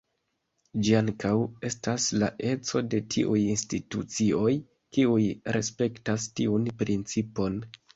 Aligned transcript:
Ĝi 0.87 0.95
ankaŭ 0.99 1.33
estas 1.69 2.07
la 2.23 2.31
eco 2.53 2.83
de 2.95 3.03
tiuj 3.17 3.37
institucioj, 3.45 4.51
kiuj 4.95 5.23
respektas 5.61 6.31
tiun 6.41 6.71
principon. 6.85 7.67